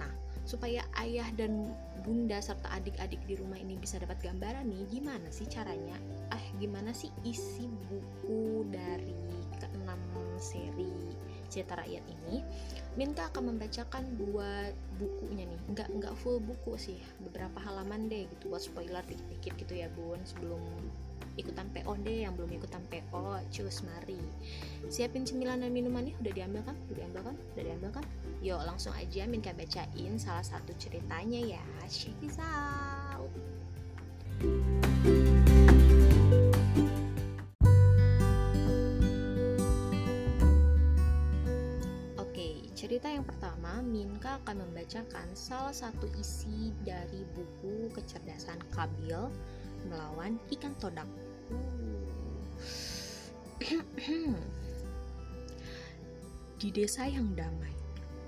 Nah, 0.00 0.08
supaya 0.48 0.80
ayah 1.04 1.28
dan 1.36 1.68
bunda 2.00 2.40
serta 2.40 2.72
adik-adik 2.80 3.20
di 3.28 3.36
rumah 3.36 3.60
ini 3.60 3.76
bisa 3.76 4.00
dapat 4.00 4.16
gambaran 4.24 4.64
nih 4.64 4.88
gimana 4.88 5.28
sih 5.28 5.44
caranya? 5.44 6.00
Ah, 6.32 6.40
gimana 6.56 6.96
sih 6.96 7.12
isi 7.28 7.68
buku 7.92 8.64
dari 8.72 9.12
keenam 9.60 10.00
seri 10.40 10.88
cerita 11.48 11.76
rakyat 11.76 12.04
ini? 12.06 12.44
Minta 12.94 13.28
akan 13.32 13.54
membacakan 13.54 14.04
dua 14.16 14.70
bukunya 15.00 15.48
nih. 15.48 15.60
Nggak 15.72 15.88
nggak 15.98 16.14
full 16.20 16.38
buku 16.38 16.76
sih. 16.76 16.98
Beberapa 17.20 17.58
halaman 17.60 18.06
deh 18.06 18.28
gitu 18.28 18.52
buat 18.52 18.62
spoiler 18.62 19.02
dikit-dikit 19.04 19.52
gitu 19.60 19.74
ya 19.76 19.88
bun. 19.92 20.20
Sebelum 20.24 20.60
ikutan 21.38 21.70
PO 21.70 21.92
deh 22.02 22.26
yang 22.26 22.34
belum 22.34 22.50
ikutan 22.58 22.82
PO 22.90 23.38
cus 23.48 23.86
mari. 23.86 24.18
Siapin 24.90 25.22
cemilan 25.22 25.62
dan 25.62 25.70
minuman 25.70 26.10
nih 26.10 26.14
udah 26.18 26.32
diambil 26.34 26.62
kan? 26.66 26.76
Udah 26.90 26.96
diambil 26.98 27.22
kan? 27.32 27.36
Udah 27.54 27.64
diambil 27.64 27.90
kan? 27.94 28.04
Yuk 28.38 28.60
langsung 28.66 28.94
aja 28.94 29.26
Minka 29.26 29.54
bacain 29.54 30.14
salah 30.18 30.46
satu 30.46 30.74
ceritanya 30.78 31.38
ya. 31.38 31.62
Check 31.86 32.14
out 32.42 33.30
cerita 42.98 43.14
yang 43.14 43.30
pertama, 43.30 43.78
Minka 43.78 44.42
akan 44.42 44.66
membacakan 44.66 45.30
salah 45.30 45.70
satu 45.70 46.10
isi 46.18 46.74
dari 46.82 47.22
buku 47.30 47.94
Kecerdasan 47.94 48.58
Kabil 48.74 49.14
melawan 49.86 50.34
ikan 50.50 50.74
todak. 50.82 51.06
Di 56.58 56.74
desa 56.74 57.06
yang 57.06 57.38
damai, 57.38 57.70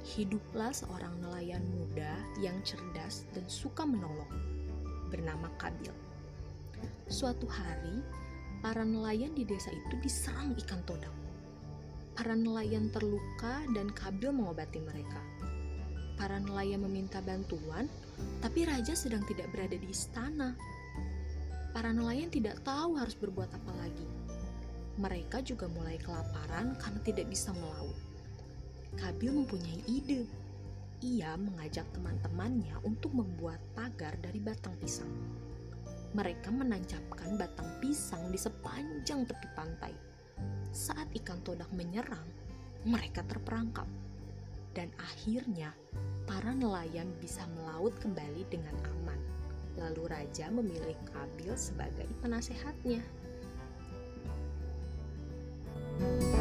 hiduplah 0.06 0.70
seorang 0.70 1.18
nelayan 1.18 1.66
muda 1.74 2.14
yang 2.38 2.54
cerdas 2.62 3.26
dan 3.34 3.42
suka 3.50 3.82
menolong, 3.82 4.30
bernama 5.10 5.50
Kabil. 5.58 5.90
Suatu 7.10 7.50
hari, 7.50 8.06
para 8.62 8.86
nelayan 8.86 9.34
di 9.34 9.42
desa 9.42 9.74
itu 9.74 9.98
diserang 9.98 10.54
ikan 10.62 10.78
todak 10.86 11.19
Para 12.18 12.34
nelayan 12.34 12.90
terluka 12.90 13.62
dan 13.70 13.90
Kabil 13.94 14.34
mengobati 14.34 14.82
mereka. 14.82 15.22
Para 16.18 16.36
nelayan 16.42 16.82
meminta 16.84 17.22
bantuan, 17.22 17.86
tapi 18.42 18.66
raja 18.66 18.92
sedang 18.92 19.22
tidak 19.24 19.48
berada 19.54 19.78
di 19.78 19.88
istana. 19.88 20.58
Para 21.70 21.94
nelayan 21.94 22.28
tidak 22.28 22.60
tahu 22.66 22.98
harus 22.98 23.14
berbuat 23.14 23.48
apa 23.54 23.72
lagi. 23.78 24.06
Mereka 24.98 25.46
juga 25.46 25.70
mulai 25.70 25.96
kelaparan 25.96 26.76
karena 26.76 27.00
tidak 27.06 27.30
bisa 27.30 27.54
melaut. 27.54 27.96
Kabil 28.98 29.30
mempunyai 29.30 29.80
ide. 29.86 30.26
Ia 31.00 31.38
mengajak 31.40 31.88
teman-temannya 31.96 32.76
untuk 32.84 33.16
membuat 33.16 33.62
pagar 33.72 34.12
dari 34.20 34.42
batang 34.42 34.76
pisang. 34.76 35.08
Mereka 36.12 36.52
menancapkan 36.52 37.38
batang 37.38 37.70
pisang 37.80 38.28
di 38.28 38.36
sepanjang 38.36 39.24
tepi 39.24 39.48
pantai 39.56 40.09
saat 40.70 41.10
ikan 41.22 41.42
todak 41.42 41.70
menyerang, 41.74 42.26
mereka 42.86 43.26
terperangkap. 43.26 43.86
Dan 44.70 44.88
akhirnya, 45.02 45.74
para 46.30 46.54
nelayan 46.54 47.10
bisa 47.18 47.42
melaut 47.58 47.92
kembali 47.98 48.46
dengan 48.48 48.74
aman. 48.86 49.18
Lalu 49.78 50.10
raja 50.10 50.46
memilih 50.50 50.98
Kabil 51.10 51.54
sebagai 51.58 52.06
penasehatnya. 52.22 53.02
Uh, 56.00 56.39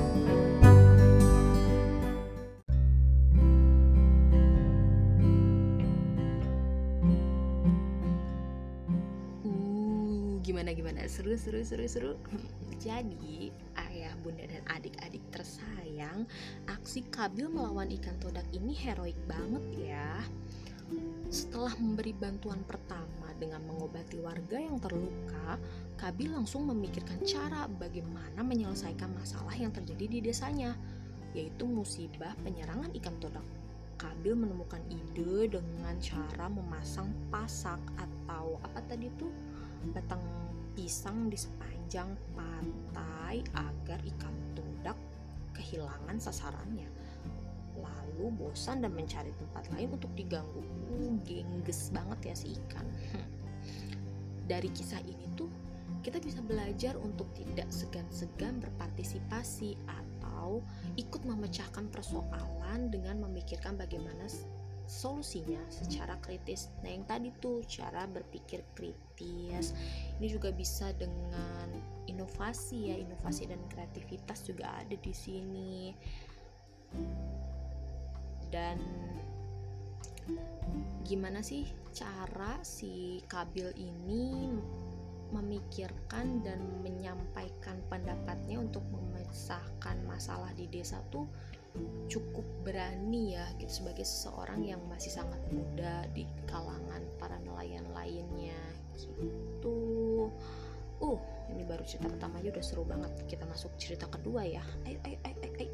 gimana 10.50 10.74
gimana 10.74 11.06
seru 11.06 11.38
seru 11.38 11.62
seru 11.62 11.86
seru 11.86 12.12
jadi 12.86 13.54
ayah, 13.86 14.18
bunda, 14.26 14.50
dan 14.50 14.66
adik-adik 14.66 15.22
tersayang, 15.30 16.26
aksi 16.66 17.06
Kabil 17.14 17.46
melawan 17.46 17.86
ikan 18.02 18.18
todak 18.18 18.50
ini 18.50 18.74
heroik 18.74 19.14
banget 19.30 19.62
ya. 19.78 20.10
Setelah 21.30 21.78
memberi 21.78 22.18
bantuan 22.18 22.66
pertama 22.66 23.30
dengan 23.38 23.62
mengobati 23.70 24.18
warga 24.18 24.58
yang 24.58 24.82
terluka, 24.82 25.62
Kabil 26.02 26.34
langsung 26.34 26.66
memikirkan 26.66 27.22
cara 27.22 27.70
bagaimana 27.70 28.42
menyelesaikan 28.42 29.14
masalah 29.14 29.54
yang 29.54 29.70
terjadi 29.70 30.18
di 30.18 30.20
desanya, 30.34 30.74
yaitu 31.38 31.70
musibah 31.70 32.34
penyerangan 32.42 32.90
ikan 32.98 33.14
todak. 33.22 33.46
Kabil 34.02 34.34
menemukan 34.34 34.82
ide 34.90 35.52
dengan 35.52 35.94
cara 36.02 36.50
memasang 36.50 37.12
pasak 37.30 37.78
atau 38.00 38.58
apa 38.66 38.82
tadi 38.90 39.12
tuh 39.20 39.30
batang 39.92 40.22
pisang 40.76 41.28
di 41.28 41.38
sepanjang 41.38 42.16
pantai 42.36 43.44
agar 43.56 44.00
ikan 44.16 44.36
todak 44.56 44.98
kehilangan 45.56 46.18
sasarannya 46.20 46.88
lalu 47.80 48.36
bosan 48.36 48.84
dan 48.84 48.92
mencari 48.92 49.32
tempat 49.40 49.72
lain 49.72 49.96
untuk 49.96 50.12
diganggu. 50.14 50.60
Uh, 50.92 51.16
gengges 51.24 51.90
banget 51.96 52.20
ya 52.32 52.36
si 52.36 52.48
ikan. 52.68 52.84
Dari 54.50 54.68
kisah 54.76 55.00
ini 55.08 55.26
tuh 55.40 55.48
kita 56.04 56.20
bisa 56.20 56.44
belajar 56.44 56.96
untuk 57.00 57.32
tidak 57.36 57.68
segan-segan 57.72 58.60
berpartisipasi 58.60 59.80
atau 59.88 60.64
ikut 60.96 61.22
memecahkan 61.24 61.88
persoalan 61.92 62.92
dengan 62.92 63.24
memikirkan 63.24 63.76
bagaimana 63.80 64.26
solusinya 64.90 65.62
secara 65.70 66.18
kritis. 66.18 66.74
Nah, 66.82 66.90
yang 66.90 67.06
tadi 67.06 67.30
tuh 67.38 67.62
cara 67.70 68.10
berpikir 68.10 68.66
kritis. 68.74 69.78
Ini 70.18 70.28
juga 70.28 70.50
bisa 70.50 70.90
dengan 70.98 71.70
inovasi 72.10 72.90
ya, 72.90 72.96
inovasi 72.98 73.46
dan 73.46 73.62
kreativitas 73.70 74.42
juga 74.50 74.74
ada 74.82 74.98
di 74.98 75.14
sini 75.14 75.94
dan 78.50 78.78
gimana 81.06 81.42
sih 81.42 81.66
cara 81.94 82.62
si 82.62 83.22
Kabil 83.26 83.74
ini 83.78 84.54
memikirkan 85.30 86.42
dan 86.42 86.58
menyampaikan 86.82 87.78
pendapatnya 87.90 88.58
untuk 88.58 88.82
memecahkan 88.90 90.02
masalah 90.10 90.50
di 90.58 90.66
desa 90.66 91.02
tuh 91.14 91.30
cukup 92.10 92.46
berani 92.66 93.38
ya 93.38 93.46
gitu 93.62 93.84
sebagai 93.86 94.04
seseorang 94.04 94.66
yang 94.66 94.82
masih 94.90 95.14
sangat 95.14 95.40
muda 95.54 96.06
di 96.12 96.26
kalangan 96.50 97.06
para 97.22 97.38
nelayan 97.46 97.86
lainnya 97.94 98.58
gitu. 98.98 100.28
Uh, 101.00 101.20
ini 101.56 101.64
baru 101.64 101.86
cerita 101.88 102.12
pertama 102.12 102.44
aja 102.44 102.52
udah 102.52 102.66
seru 102.66 102.84
banget. 102.84 103.12
Kita 103.30 103.48
masuk 103.48 103.72
cerita 103.80 104.10
kedua 104.12 104.44
ya. 104.44 104.64
Ayo 104.84 105.00
ayo 105.08 105.18
ayo 105.24 105.38
ayo. 105.40 105.72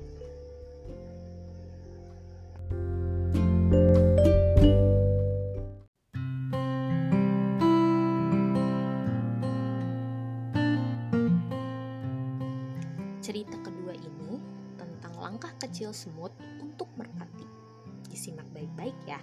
Ya. 19.08 19.20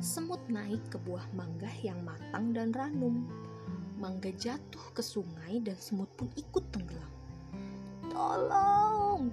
semut 0.00 0.40
naik 0.48 0.80
ke 0.88 0.98
buah 1.02 1.26
mangga 1.34 1.70
yang 1.82 2.00
matang 2.06 2.54
dan 2.56 2.72
ranum. 2.72 3.26
Mangga 3.96 4.28
jatuh 4.34 4.92
ke 4.92 5.02
sungai 5.02 5.60
dan 5.60 5.76
semut 5.76 6.08
pun 6.14 6.28
ikut 6.36 6.64
tenggelam. 6.72 7.12
Tolong, 8.12 9.32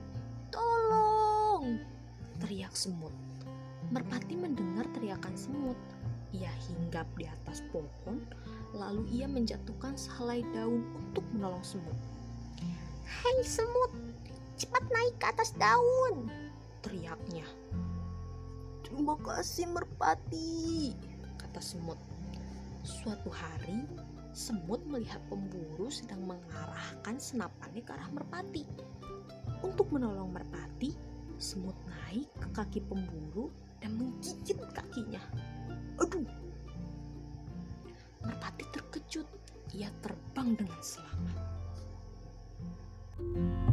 tolong, 0.50 1.78
teriak 2.44 2.74
semut. 2.76 3.14
Merpati 3.92 4.36
mendengar 4.40 4.88
teriakan 4.98 5.36
semut. 5.36 5.78
Ia 6.34 6.50
hinggap 6.66 7.06
di 7.20 7.30
atas 7.30 7.62
pohon 7.70 8.26
Lalu 8.74 9.06
ia 9.14 9.30
menjatuhkan 9.30 9.94
sehelai 9.94 10.42
daun 10.50 10.82
untuk 10.98 11.22
menolong 11.30 11.62
semut. 11.62 11.94
Hei 13.06 13.38
semut, 13.46 13.94
cepat 14.58 14.82
naik 14.90 15.14
ke 15.22 15.26
atas 15.30 15.54
daun, 15.62 16.34
teriaknya. 16.84 17.48
Terima 18.84 19.16
kasih 19.24 19.72
merpati, 19.72 20.94
kata 21.40 21.64
semut. 21.64 21.98
Suatu 22.84 23.32
hari, 23.32 23.88
semut 24.36 24.84
melihat 24.86 25.24
pemburu 25.32 25.88
sedang 25.88 26.28
mengarahkan 26.28 27.16
senapannya 27.18 27.82
ke 27.82 27.92
arah 27.96 28.12
merpati. 28.12 28.68
Untuk 29.64 29.90
menolong 29.90 30.36
merpati, 30.36 30.94
semut 31.40 31.76
naik 31.88 32.28
ke 32.38 32.48
kaki 32.52 32.80
pemburu 32.86 33.50
dan 33.80 33.96
menggigit 33.96 34.60
kakinya. 34.76 35.24
Aduh, 36.04 36.28
Merpati 38.24 38.64
terkejut. 38.72 39.28
Ia 39.76 39.90
terbang 40.00 40.56
dengan 40.56 40.80
selamat. 40.80 41.38
Nah, 43.20 43.73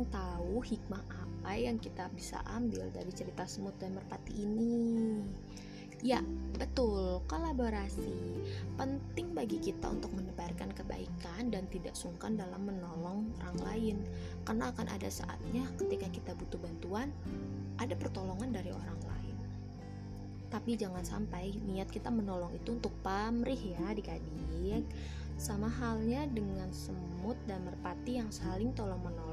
yang 0.00 0.08
tahu 0.16 0.64
hikmah 0.64 1.04
apa 1.12 1.60
yang 1.60 1.76
kita 1.76 2.08
bisa 2.16 2.40
ambil 2.56 2.88
dari 2.88 3.12
cerita 3.12 3.44
semut 3.44 3.76
dan 3.76 3.92
merpati 3.92 4.32
ini? 4.32 5.20
Ya, 6.00 6.24
betul, 6.56 7.20
kolaborasi 7.28 8.08
penting 8.80 9.36
bagi 9.36 9.60
kita 9.60 9.92
untuk 9.92 10.16
menebarkan 10.16 10.72
kebaikan 10.72 11.52
dan 11.52 11.68
tidak 11.68 11.92
sungkan 11.92 12.32
dalam 12.40 12.64
menolong 12.64 13.28
orang 13.44 13.58
lain. 13.60 13.96
Karena 14.48 14.72
akan 14.72 14.88
ada 14.88 15.12
saatnya 15.12 15.68
ketika 15.76 16.08
kita 16.08 16.32
butuh 16.32 16.56
bantuan, 16.64 17.12
ada 17.76 17.92
pertolongan 17.92 18.56
dari 18.56 18.72
orang 18.72 19.00
lain. 19.04 19.36
Tapi 20.48 20.80
jangan 20.80 21.04
sampai 21.04 21.60
niat 21.68 21.92
kita 21.92 22.08
menolong 22.08 22.56
itu 22.56 22.72
untuk 22.72 22.96
pamrih 23.04 23.76
ya 23.76 23.92
adik-adik. 23.92 24.88
Sama 25.36 25.68
halnya 25.68 26.24
dengan 26.32 26.72
semut 26.72 27.36
dan 27.44 27.60
merpati 27.68 28.16
yang 28.16 28.32
saling 28.32 28.72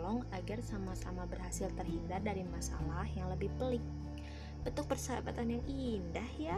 tolong-menolong 0.07 0.23
agar 0.31 0.63
sama-sama 0.63 1.27
berhasil 1.27 1.67
terhindar 1.75 2.23
dari 2.23 2.47
masalah 2.47 3.03
yang 3.19 3.27
lebih 3.27 3.51
pelik 3.59 3.83
bentuk 4.63 4.87
persahabatan 4.87 5.59
yang 5.59 5.63
indah 5.67 6.29
ya. 6.39 6.57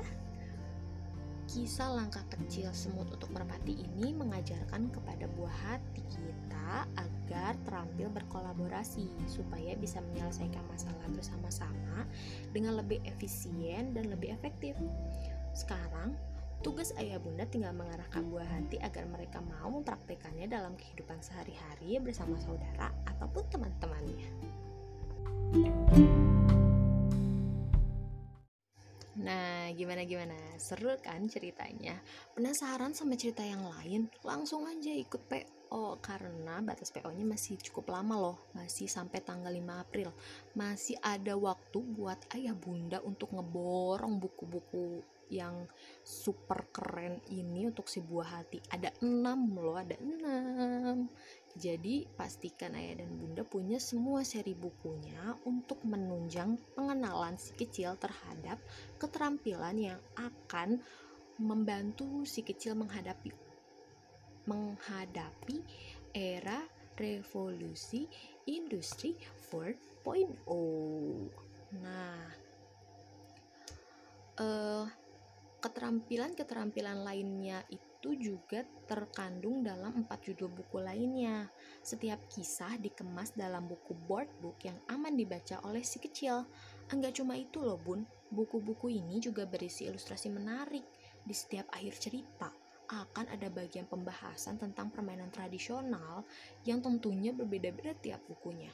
Kisah 1.49 1.89
langkah 1.97 2.21
kecil 2.29 2.69
semut 2.77 3.09
untuk 3.09 3.33
merpati 3.33 3.73
ini 3.73 4.13
mengajarkan 4.13 4.93
kepada 4.93 5.25
buah 5.33 5.57
hati 5.65 6.05
kita 6.05 6.85
agar 6.93 7.57
terampil 7.65 8.13
berkolaborasi 8.13 9.09
supaya 9.25 9.73
bisa 9.73 9.97
menyelesaikan 10.13 10.61
masalah 10.69 11.09
bersama-sama 11.09 12.05
dengan 12.53 12.77
lebih 12.77 13.01
efisien 13.01 13.97
dan 13.97 14.13
lebih 14.13 14.29
efektif. 14.29 14.77
Sekarang, 15.57 16.13
tugas 16.59 16.91
ayah 16.99 17.15
bunda 17.23 17.47
tinggal 17.47 17.71
mengarahkan 17.71 18.27
buah 18.27 18.43
hati 18.43 18.75
agar 18.83 19.07
mereka 19.07 19.39
mau 19.39 19.71
mempraktekannya 19.71 20.51
dalam 20.51 20.75
kehidupan 20.75 21.23
sehari-hari 21.23 22.03
bersama 22.03 22.35
saudara 22.35 22.91
ataupun 23.07 23.43
teman-temannya. 23.47 24.29
Nah, 29.19 29.71
gimana 29.75 30.03
gimana? 30.03 30.35
Seru 30.59 30.95
kan 30.99 31.27
ceritanya? 31.31 31.95
Penasaran 32.35 32.91
sama 32.91 33.15
cerita 33.15 33.43
yang 33.43 33.63
lain? 33.63 34.11
Langsung 34.23 34.67
aja 34.67 34.91
ikut 34.91 35.27
PO 35.31 35.99
karena 36.03 36.59
batas 36.59 36.91
PO-nya 36.91 37.23
masih 37.23 37.59
cukup 37.59 37.91
lama 37.95 38.15
loh, 38.19 38.37
masih 38.51 38.87
sampai 38.91 39.23
tanggal 39.23 39.51
5 39.51 39.63
April. 39.79 40.11
Masih 40.59 40.99
ada 40.99 41.39
waktu 41.39 41.79
buat 41.83 42.19
ayah 42.35 42.55
bunda 42.55 42.99
untuk 43.03 43.31
ngeborong 43.31 44.19
buku-buku 44.19 45.18
yang 45.29 45.69
super 46.01 46.67
keren 46.73 47.21
ini 47.29 47.69
untuk 47.69 47.87
si 47.87 48.01
buah 48.01 48.41
hati. 48.41 48.59
Ada 48.73 48.93
6 49.01 49.57
loh, 49.57 49.77
ada 49.77 49.95
6. 49.95 51.07
Jadi, 51.57 52.05
pastikan 52.13 52.77
ayah 52.77 53.01
dan 53.01 53.09
bunda 53.17 53.41
punya 53.41 53.81
semua 53.81 54.21
seri 54.21 54.53
bukunya 54.53 55.33
untuk 55.49 55.81
menunjang 55.85 56.57
pengenalan 56.77 57.37
si 57.41 57.57
kecil 57.57 57.97
terhadap 57.97 58.61
keterampilan 59.01 59.77
yang 59.77 59.99
akan 60.17 60.77
membantu 61.39 62.27
si 62.27 62.43
kecil 62.43 62.75
menghadapi 62.75 63.31
menghadapi 64.49 65.61
era 66.09 66.65
revolusi 66.97 68.09
industri 68.49 69.13
4.0. 69.53 70.41
Nah, 71.79 72.25
uh, 74.41 74.85
keterampilan-keterampilan 75.59 77.03
lainnya 77.03 77.63
itu 77.67 78.15
juga 78.15 78.63
terkandung 78.87 79.59
dalam 79.59 80.03
empat 80.03 80.31
judul 80.31 80.47
buku 80.55 80.79
lainnya. 80.79 81.51
Setiap 81.83 82.31
kisah 82.31 82.79
dikemas 82.79 83.35
dalam 83.35 83.67
buku 83.67 83.91
board 84.07 84.31
book 84.39 84.55
yang 84.63 84.79
aman 84.87 85.19
dibaca 85.19 85.59
oleh 85.67 85.83
si 85.83 85.99
kecil. 85.99 86.47
Enggak 86.95 87.19
cuma 87.19 87.35
itu 87.35 87.59
loh 87.59 87.75
bun, 87.75 88.07
buku-buku 88.31 88.87
ini 88.87 89.19
juga 89.19 89.43
berisi 89.43 89.85
ilustrasi 89.85 90.31
menarik 90.31 90.87
di 91.23 91.35
setiap 91.35 91.67
akhir 91.75 91.95
cerita. 91.99 92.49
akan 92.89 93.29
ada 93.29 93.53
bagian 93.53 93.85
pembahasan 93.85 94.57
tentang 94.57 94.89
permainan 94.89 95.29
tradisional 95.29 96.25
yang 96.65 96.81
tentunya 96.81 97.29
berbeda-beda 97.29 97.93
tiap 98.01 98.17
bukunya. 98.25 98.73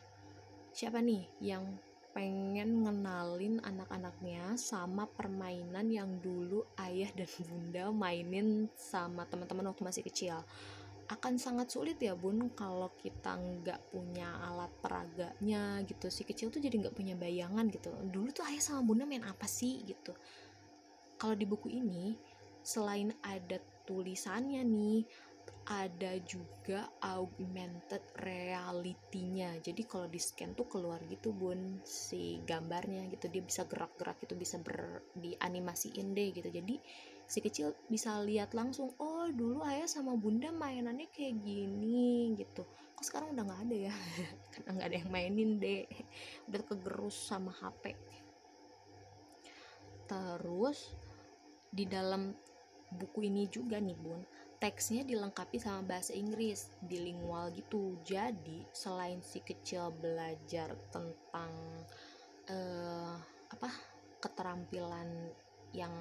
Siapa 0.72 1.04
nih 1.04 1.28
yang 1.44 1.76
pengen 2.16 2.88
ngenalin 2.88 3.60
anak-anaknya 3.60 4.56
sama 4.56 5.04
permainan 5.04 5.92
yang 5.92 6.08
dulu 6.24 6.64
ayah 6.80 7.12
dan 7.12 7.28
bunda 7.44 7.92
mainin 7.92 8.72
sama 8.72 9.28
teman-teman 9.28 9.76
waktu 9.76 9.84
masih 9.84 10.04
kecil. 10.08 10.40
Akan 11.12 11.36
sangat 11.36 11.76
sulit 11.76 12.00
ya 12.00 12.16
bun 12.16 12.56
kalau 12.56 12.88
kita 12.96 13.36
nggak 13.36 13.92
punya 13.92 14.32
alat 14.48 14.72
peraganya 14.80 15.84
gitu. 15.84 16.08
Si 16.08 16.24
kecil 16.24 16.48
tuh 16.48 16.64
jadi 16.64 16.88
nggak 16.88 16.96
punya 16.96 17.20
bayangan 17.20 17.68
gitu. 17.68 17.92
Dulu 17.92 18.32
tuh 18.32 18.48
ayah 18.48 18.64
sama 18.64 18.88
bunda 18.88 19.04
main 19.04 19.28
apa 19.28 19.44
sih 19.44 19.84
gitu. 19.84 20.16
Kalau 21.20 21.36
di 21.36 21.44
buku 21.44 21.68
ini 21.68 22.16
selain 22.64 23.12
ada 23.28 23.60
tulisannya 23.84 24.64
nih 24.64 25.04
ada 25.66 26.14
juga 26.22 26.86
augmented 27.02 28.06
reality-nya. 28.22 29.58
Jadi 29.66 29.82
kalau 29.90 30.06
di 30.06 30.22
scan 30.22 30.54
tuh 30.54 30.70
keluar 30.70 31.02
gitu 31.10 31.34
bun 31.34 31.82
si 31.82 32.38
gambarnya 32.46 33.10
gitu 33.10 33.26
dia 33.34 33.42
bisa 33.42 33.66
gerak-gerak 33.66 34.22
itu 34.22 34.38
bisa 34.38 34.62
ber 34.62 35.02
dianimasiin 35.18 36.14
deh 36.14 36.30
gitu. 36.38 36.50
Jadi 36.54 36.78
si 37.26 37.42
kecil 37.42 37.74
bisa 37.90 38.22
lihat 38.22 38.54
langsung 38.54 38.94
oh 39.02 39.26
dulu 39.34 39.66
ayah 39.66 39.90
sama 39.90 40.14
bunda 40.14 40.54
mainannya 40.54 41.10
kayak 41.10 41.42
gini 41.42 42.38
gitu. 42.38 42.62
Kok 42.94 43.06
sekarang 43.06 43.34
udah 43.34 43.44
nggak 43.50 43.62
ada 43.66 43.78
ya? 43.90 43.94
Karena 44.54 44.70
nggak 44.78 44.88
ada 44.94 44.98
yang 45.02 45.10
mainin 45.10 45.52
deh. 45.58 45.90
Udah 46.46 46.62
kegerus 46.62 47.18
sama 47.26 47.50
HP. 47.50 47.98
Terus 50.06 50.94
di 51.74 51.90
dalam 51.90 52.30
buku 52.94 53.26
ini 53.26 53.50
juga 53.50 53.82
nih 53.82 53.98
bun 53.98 54.35
teksnya 54.66 55.06
dilengkapi 55.06 55.62
sama 55.62 55.86
bahasa 55.86 56.18
Inggris 56.18 56.74
bilingual 56.90 57.54
gitu. 57.54 58.02
Jadi 58.02 58.66
selain 58.74 59.22
si 59.22 59.38
kecil 59.46 59.94
belajar 60.02 60.74
tentang 60.90 61.54
uh, 62.50 63.14
apa 63.54 63.70
keterampilan 64.18 65.30
yang 65.70 65.94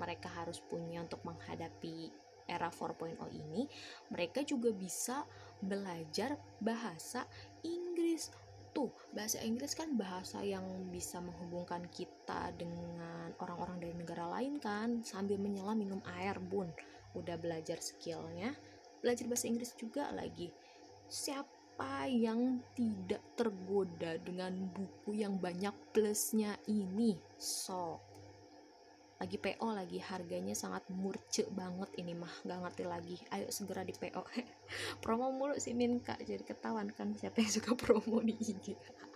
mereka 0.00 0.32
harus 0.32 0.64
punya 0.64 1.04
untuk 1.04 1.20
menghadapi 1.28 2.08
era 2.48 2.72
4.0 2.72 3.20
ini 3.36 3.68
mereka 4.08 4.40
juga 4.40 4.72
bisa 4.72 5.28
belajar 5.60 6.40
bahasa 6.56 7.28
Inggris. 7.68 8.32
Tuh 8.72 8.88
bahasa 9.12 9.44
Inggris 9.44 9.76
kan 9.76 9.92
bahasa 9.92 10.40
yang 10.40 10.64
bisa 10.88 11.20
menghubungkan 11.20 11.84
kita 11.92 12.48
dengan 12.56 13.28
orang-orang 13.44 13.76
dari 13.76 13.92
negara 13.92 14.24
lain 14.40 14.56
kan 14.56 15.04
sambil 15.04 15.36
menyelam 15.36 15.76
minum 15.76 16.00
air 16.16 16.40
bun 16.40 16.72
udah 17.16 17.40
belajar 17.40 17.80
skillnya 17.80 18.52
belajar 19.06 19.30
bahasa 19.30 19.46
Inggris 19.46 19.72
juga 19.78 20.10
lagi. 20.10 20.50
Siapa 21.06 22.10
yang 22.10 22.58
tidak 22.74 23.22
tergoda 23.38 24.18
dengan 24.18 24.66
buku 24.74 25.22
yang 25.22 25.38
banyak 25.38 25.70
plusnya 25.94 26.58
ini? 26.66 27.14
So 27.38 28.02
lagi 29.16 29.40
PO 29.40 29.72
lagi 29.72 29.96
harganya 29.96 30.52
sangat 30.52 30.84
murce 30.92 31.48
banget 31.48 31.88
ini 31.96 32.12
mah 32.12 32.34
gak 32.44 32.60
ngerti 32.66 32.84
lagi. 32.84 33.16
Ayo 33.32 33.48
segera 33.54 33.86
di 33.86 33.94
PO 33.94 34.26
promo 35.02 35.30
mulu 35.30 35.54
sih 35.56 35.72
Minka 35.72 36.18
jadi 36.20 36.42
ketahuan 36.42 36.90
kan 36.90 37.14
siapa 37.14 37.40
yang 37.40 37.52
suka 37.54 37.78
promo 37.78 38.20
di 38.20 38.34
IG 38.36 38.74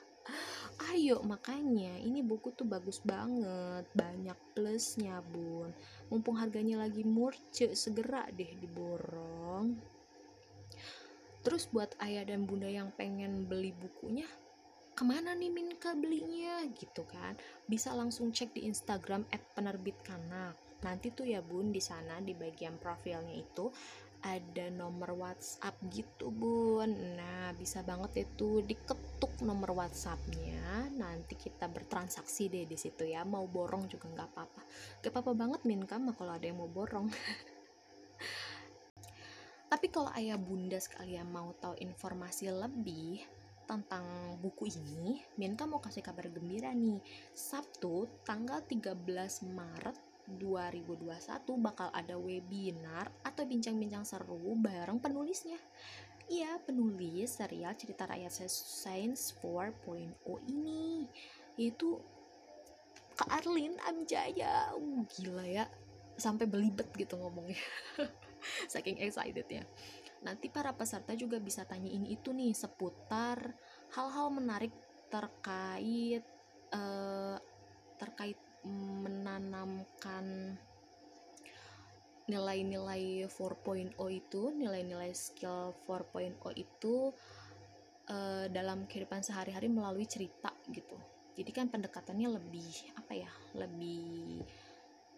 ayo 0.90 1.22
makanya 1.22 1.94
ini 2.02 2.20
buku 2.20 2.50
tuh 2.54 2.66
bagus 2.66 2.98
banget. 3.02 3.86
Banyak 3.94 4.38
plusnya 4.54 5.22
bun. 5.30 5.70
Mumpung 6.10 6.36
harganya 6.36 6.82
lagi 6.82 7.06
murce 7.06 7.70
segera 7.78 8.26
deh 8.34 8.50
diborong. 8.58 9.78
Terus 11.40 11.70
buat 11.72 11.96
ayah 12.04 12.28
dan 12.28 12.44
bunda 12.44 12.68
yang 12.68 12.92
pengen 12.94 13.48
beli 13.48 13.72
bukunya 13.72 14.28
ke 14.92 15.02
mana 15.06 15.32
nih 15.32 15.48
Minka 15.48 15.96
belinya? 15.96 16.60
Gitu 16.76 17.08
kan. 17.08 17.38
Bisa 17.64 17.96
langsung 17.96 18.34
cek 18.34 18.52
di 18.52 18.68
Instagram 18.68 19.24
at 19.32 19.40
penerbit 19.56 19.96
kanak 20.04 20.58
nanti 20.80 21.12
tuh 21.12 21.28
ya 21.28 21.44
bun 21.44 21.72
di 21.72 21.80
sana 21.80 22.24
di 22.24 22.32
bagian 22.32 22.80
profilnya 22.80 23.36
itu 23.36 23.68
ada 24.20 24.68
nomor 24.68 25.16
WhatsApp 25.16 25.76
gitu 25.88 26.28
bun. 26.28 26.92
Nah 27.16 27.52
bisa 27.56 27.80
banget 27.80 28.28
itu 28.28 28.60
diketuk 28.64 29.40
nomor 29.44 29.72
WhatsAppnya. 29.72 30.92
Nanti 30.96 31.36
kita 31.36 31.68
bertransaksi 31.68 32.52
deh 32.52 32.64
di 32.68 32.76
situ 32.76 33.08
ya. 33.08 33.24
Mau 33.24 33.48
borong 33.48 33.88
juga 33.88 34.08
nggak 34.12 34.28
apa-apa. 34.34 34.62
Gak 35.00 35.12
apa-apa 35.12 35.32
banget 35.32 35.60
min. 35.64 35.84
Mah 35.84 36.14
kalau 36.16 36.32
ada 36.36 36.44
yang 36.44 36.60
mau 36.60 36.68
borong. 36.68 37.08
Tapi 39.70 39.86
kalau 39.88 40.10
ayah 40.18 40.34
bunda 40.34 40.82
sekalian 40.82 41.30
mau 41.30 41.54
tahu 41.54 41.78
informasi 41.78 42.50
lebih 42.50 43.22
tentang 43.70 44.34
buku 44.42 44.66
ini, 44.66 45.22
Minka 45.38 45.62
mau 45.62 45.78
kasih 45.78 46.02
kabar 46.02 46.26
gembira 46.26 46.74
nih. 46.74 46.98
Sabtu 47.30 48.10
tanggal 48.26 48.66
13 48.66 48.98
Maret 49.46 50.09
2021 50.38 51.10
bakal 51.58 51.88
ada 51.90 52.14
webinar 52.14 53.10
atau 53.26 53.42
bincang-bincang 53.48 54.06
seru 54.06 54.54
bareng 54.54 55.02
penulisnya. 55.02 55.58
Iya, 56.30 56.62
penulis 56.62 57.42
serial 57.42 57.74
cerita 57.74 58.06
rakyat 58.06 58.30
Science 58.46 59.34
4.0 59.42 60.14
ini 60.46 61.10
yaitu 61.58 61.98
Kak 63.18 63.28
Arlin 63.42 63.76
Amjaya. 63.84 64.72
Uh, 64.78 65.02
gila 65.10 65.44
ya. 65.44 65.66
Sampai 66.16 66.48
belibet 66.48 66.88
gitu 66.94 67.18
ngomongnya. 67.18 67.58
Saking 68.72 68.96
excited 69.02 69.44
ya. 69.50 69.66
Nanti 70.24 70.48
para 70.48 70.72
peserta 70.72 71.12
juga 71.12 71.36
bisa 71.36 71.68
tanya 71.68 71.88
ini 71.88 72.16
itu 72.16 72.32
nih 72.32 72.56
seputar 72.56 73.52
hal-hal 73.92 74.32
menarik 74.32 74.72
terkait 75.10 76.24
uh, 76.72 77.36
terkait 78.00 78.38
menanamkan 78.66 80.56
nilai-nilai 82.30 83.26
4.0 83.26 83.98
itu, 84.14 84.42
nilai-nilai 84.54 85.10
skill 85.10 85.74
4.0 85.86 86.38
itu 86.54 87.10
uh, 88.06 88.46
dalam 88.50 88.86
kehidupan 88.86 89.26
sehari-hari 89.26 89.66
melalui 89.66 90.06
cerita 90.06 90.54
gitu. 90.70 90.94
Jadi 91.34 91.50
kan 91.50 91.66
pendekatannya 91.66 92.28
lebih 92.30 92.94
apa 92.94 93.12
ya? 93.18 93.30
Lebih 93.58 94.46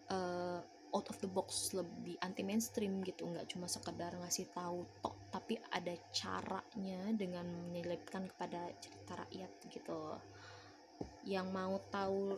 uh, 0.09 0.61
out 0.93 1.09
of 1.09 1.17
the 1.21 1.29
box, 1.29 1.73
lebih 1.73 2.17
anti 2.21 2.45
mainstream 2.45 3.01
gitu, 3.01 3.25
nggak 3.25 3.49
cuma 3.49 3.65
sekedar 3.65 4.13
ngasih 4.13 4.45
tahu 4.53 4.85
tok, 5.01 5.17
tapi 5.33 5.57
ada 5.73 5.93
caranya 6.13 7.09
dengan 7.17 7.49
menyelipkan 7.69 8.29
kepada 8.29 8.69
cerita 8.77 9.17
rakyat 9.25 9.51
gitu. 9.73 10.01
Yang 11.23 11.47
mau 11.55 11.79
tahu 11.87 12.35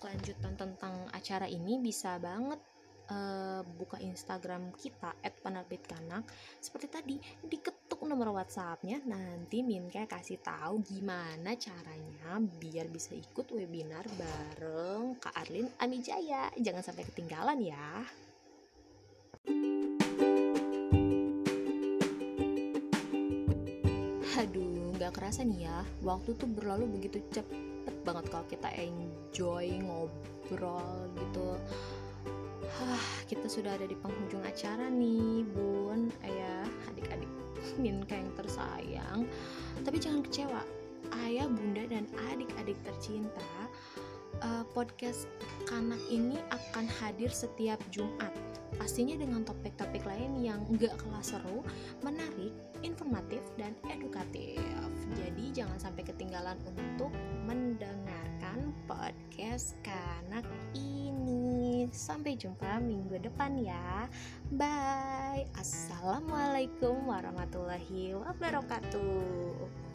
kelanjutan 0.00 0.56
tentang 0.56 0.94
acara 1.12 1.44
ini 1.44 1.76
bisa 1.78 2.16
banget 2.16 2.58
uh, 3.12 3.60
buka 3.76 4.00
Instagram 4.00 4.72
kita 4.74 5.12
@penerbitkanak. 5.20 6.24
Seperti 6.58 6.86
tadi 6.88 7.16
diketuk 7.44 8.02
nomor 8.08 8.32
WhatsAppnya. 8.32 9.04
Nanti 9.04 9.60
Minka 9.60 10.08
kasih 10.08 10.40
tahu 10.40 10.80
gimana 10.80 11.54
caranya 11.60 12.40
biar 12.40 12.88
bisa 12.88 13.12
ikut 13.12 13.52
webinar 13.52 14.06
bareng 14.16 15.20
Kak 15.20 15.34
Arlin 15.36 15.68
Amijaya 15.82 16.50
jangan 16.56 16.82
sampai 16.82 17.04
ketinggalan 17.06 17.58
ya. 17.60 18.06
Aduh, 24.42 24.90
nggak 24.98 25.14
kerasa 25.14 25.46
nih 25.46 25.70
ya, 25.70 25.86
waktu 26.02 26.34
tuh 26.34 26.50
berlalu 26.50 26.98
begitu 26.98 27.22
cepet 27.82 27.96
banget 28.06 28.24
kalau 28.30 28.46
kita 28.46 28.70
enjoy 28.78 29.66
ngobrol 29.82 31.10
gitu. 31.18 31.58
Hah, 32.78 33.04
kita 33.26 33.50
sudah 33.50 33.74
ada 33.74 33.90
di 33.90 33.98
penghujung 33.98 34.46
acara 34.46 34.86
nih 34.86 35.42
bun. 35.50 36.14
Ayah 36.22 36.62
adik-adik 36.94 37.26
Minka 37.74 38.14
yang 38.14 38.30
tersayang. 38.38 39.26
Tapi 39.82 39.98
jangan 39.98 40.22
kecewa 40.22 40.62
ayah 41.26 41.50
bunda 41.50 41.82
dan 41.90 42.06
adik-adik 42.30 42.78
tercinta 42.86 43.50
uh, 44.40 44.64
podcast 44.72 45.26
kanak 45.66 46.00
ini 46.08 46.38
akan 46.54 46.86
hadir 46.86 47.28
setiap 47.28 47.82
Jumat 47.90 48.30
pastinya 48.76 49.16
dengan 49.18 49.44
topik-topik 49.44 50.04
lain 50.04 50.40
yang 50.40 50.60
gak 50.78 50.96
kalah 51.00 51.24
seru, 51.24 51.60
menarik, 52.00 52.52
informatif, 52.82 53.40
dan 53.60 53.76
edukatif. 53.88 54.60
Jadi 55.12 55.52
jangan 55.52 55.78
sampai 55.78 56.02
ketinggalan 56.08 56.56
untuk 56.64 57.12
mendengarkan 57.44 58.72
podcast 58.88 59.76
kanak 59.84 60.44
ini. 60.72 61.86
Sampai 61.92 62.36
jumpa 62.40 62.80
minggu 62.80 63.20
depan 63.20 63.60
ya. 63.60 64.08
Bye. 64.52 65.46
Assalamualaikum 65.56 67.04
warahmatullahi 67.06 68.16
wabarakatuh. 68.16 69.91